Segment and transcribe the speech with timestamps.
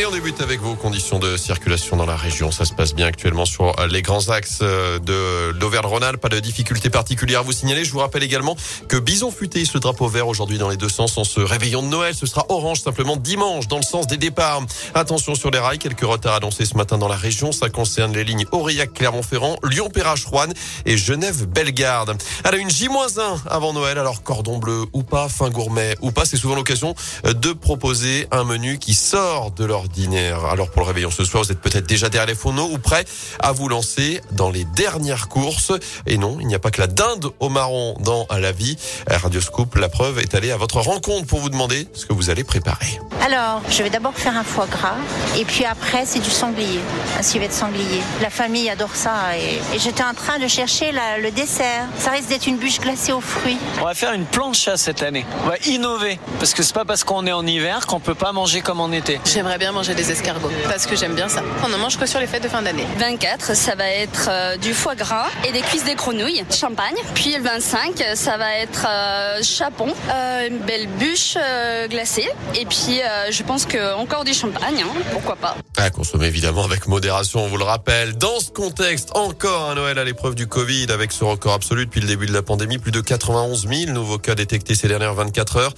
[0.00, 2.50] Et on débute avec vos conditions de circulation dans la région.
[2.50, 6.22] Ça se passe bien actuellement sur les grands axes euh, de l'Auvergne-Rhône-Alpes.
[6.22, 7.84] Pas de difficultés particulières à vous signaler.
[7.84, 8.56] Je vous rappelle également
[8.88, 11.88] que Bison Futé le drapeau vert aujourd'hui dans les deux sens en ce réveillon de
[11.88, 12.14] Noël.
[12.14, 14.62] Ce sera orange simplement dimanche dans le sens des départs.
[14.94, 17.52] Attention sur les rails, quelques retards annoncés ce matin dans la région.
[17.52, 20.48] Ça concerne les lignes Aurillac-Clermont-Ferrand, Lyon-Perrache-Rouen
[20.86, 22.16] et Genève-Bellegarde.
[22.44, 23.98] À la une J-1 avant Noël.
[23.98, 26.94] Alors cordon bleu ou pas, fin gourmet ou pas, c'est souvent l'occasion
[27.24, 29.89] de proposer un menu qui sort de leur
[30.50, 33.04] alors pour le réveillon ce soir, vous êtes peut-être déjà derrière les fourneaux ou prêt
[33.40, 35.72] à vous lancer dans les dernières courses.
[36.06, 38.76] Et non, il n'y a pas que la dinde au marron dans la vie.
[39.08, 42.30] Radio Scoop, la preuve est allée à votre rencontre pour vous demander ce que vous
[42.30, 43.00] allez préparer.
[43.24, 44.96] Alors, je vais d'abord faire un foie gras
[45.36, 46.80] et puis après c'est du sanglier,
[47.18, 48.00] un civet de sanglier.
[48.22, 51.86] La famille adore ça et, j'étais en train de chercher le dessert.
[51.98, 53.58] Ça risque d'être une bûche glacée aux fruits.
[53.80, 55.26] On va faire une plancha cette année.
[55.44, 58.32] On va innover parce que c'est pas parce qu'on est en hiver qu'on peut pas
[58.32, 59.20] manger comme en été.
[59.24, 61.42] J'aimerais bien manger des escargots parce que j'aime bien ça.
[61.64, 62.86] On ne mange que sur les fêtes de fin d'année.
[62.98, 66.96] 24, ça va être euh, du foie gras et des cuisses des grenouilles, champagne.
[67.14, 71.36] Puis le 25, ça va être euh, chapon, euh, une belle bûche
[71.88, 73.00] glacée et puis
[73.30, 75.56] je pense que encore du champagne, hein, pourquoi pas.
[75.76, 78.16] À consommer évidemment avec modération, on vous le rappelle.
[78.16, 82.00] Dans ce contexte, encore un Noël à l'épreuve du Covid avec ce record absolu depuis
[82.00, 85.56] le début de la pandémie, plus de 91 000 nouveaux cas détectés ces dernières 24
[85.56, 85.74] heures.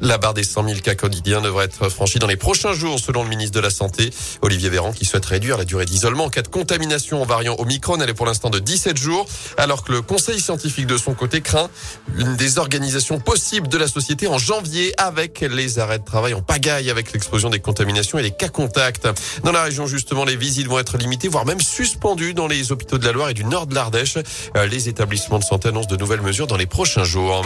[0.00, 3.22] La barre des 100 000 cas quotidiens devrait être franchie dans les prochains jours selon
[3.22, 4.10] le ministre de la Santé,
[4.42, 7.98] Olivier Véran, qui souhaite réduire la durée d'isolement en cas de contamination en variant Omicron.
[8.00, 11.40] Elle est pour l'instant de 17 jours, alors que le Conseil scientifique de son côté
[11.40, 11.68] craint
[12.16, 16.90] une désorganisation possible de la société en janvier avec les arrêts de travail en pagaille
[16.90, 19.08] avec l'explosion des contaminations et les cas contacts.
[19.44, 22.98] Dans la région, justement, les visites vont être limitées, voire même suspendues dans les hôpitaux
[22.98, 24.18] de la Loire et du nord de l'Ardèche.
[24.56, 27.44] Euh, les établissements de santé annoncent de nouvelles mesures dans les prochains jours.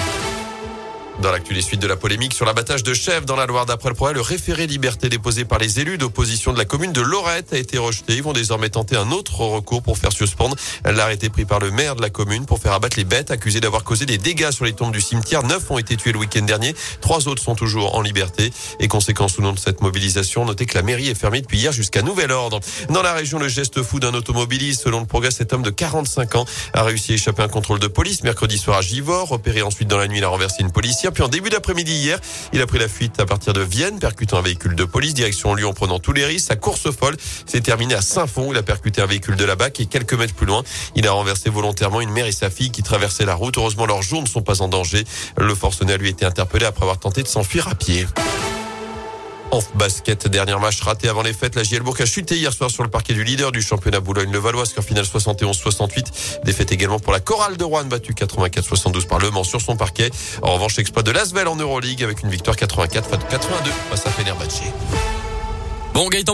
[1.20, 3.90] Dans l'actu, les suites de la polémique sur l'abattage de chefs dans la Loire d'après
[3.90, 7.52] le progrès, le référé liberté déposé par les élus d'opposition de la commune de Lorette
[7.52, 8.14] a été rejeté.
[8.14, 11.94] Ils vont désormais tenter un autre recours pour faire suspendre l'arrêté pris par le maire
[11.94, 14.72] de la commune pour faire abattre les bêtes accusées d'avoir causé des dégâts sur les
[14.72, 15.42] tombes du cimetière.
[15.42, 16.74] Neuf ont été tués le week-end dernier.
[17.02, 18.50] Trois autres sont toujours en liberté.
[18.78, 21.72] Et conséquence ou non de cette mobilisation, notez que la mairie est fermée depuis hier
[21.72, 22.60] jusqu'à nouvel ordre.
[22.88, 26.36] Dans la région, le geste fou d'un automobiliste, selon le progrès, cet homme de 45
[26.36, 29.28] ans a réussi à échapper à un contrôle de police mercredi soir à Givor.
[29.28, 31.09] Repéré ensuite dans la nuit, il a renversé une policière.
[31.12, 32.18] Puis en début d'après-midi hier,
[32.52, 35.54] il a pris la fuite à partir de Vienne, percutant un véhicule de police, direction
[35.54, 36.48] Lyon, prenant tous les risques.
[36.48, 37.16] Sa course folle
[37.46, 38.48] s'est terminée à Saint-Fond.
[38.52, 40.62] Il a percuté un véhicule de la BAC et quelques mètres plus loin,
[40.94, 43.56] il a renversé volontairement une mère et sa fille qui traversaient la route.
[43.58, 45.04] Heureusement, leurs jours ne sont pas en danger.
[45.36, 48.06] Le forcené a lui été interpellé après avoir tenté de s'enfuir à pied.
[49.50, 51.56] En basket, dernière match ratée avant les fêtes.
[51.56, 54.64] La JL a chuté hier soir sur le parquet du leader du championnat Boulogne-le-Valois.
[54.64, 56.42] Score final 71-68.
[56.44, 60.10] Défaite également pour la Chorale de Rouen, battue 84-72 par Le Mans sur son parquet.
[60.42, 64.62] En revanche, exploit de Lasvel en Euroleague avec une victoire 84 82 face à Fenerbahçe.
[65.94, 66.24] Bon, Gaëtan